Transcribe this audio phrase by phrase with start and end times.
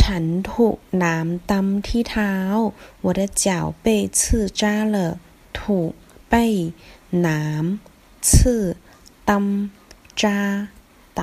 [0.00, 2.34] ฉันถูกน้ำตำที่เท้า
[3.04, 3.44] 我的脚
[3.84, 3.86] 被
[4.18, 4.18] 刺
[4.60, 4.62] 扎
[4.94, 4.96] 了
[5.58, 5.92] ถูก
[6.32, 6.34] 被
[7.26, 8.76] น้ำ刺
[9.28, 10.68] ตำ扎
[11.20, 11.22] 倒